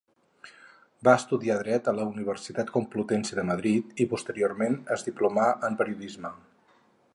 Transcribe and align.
Va 1.07 1.13
estudiar 1.19 1.57
dret 1.59 1.89
a 1.91 1.93
la 1.97 2.05
Universitat 2.13 2.73
Complutense 2.79 3.39
de 3.41 3.45
Madrid 3.51 4.03
i 4.05 4.09
posteriorment 4.15 4.79
es 4.99 5.07
diplomà 5.11 5.47
en 5.69 5.81
periodisme. 5.83 6.33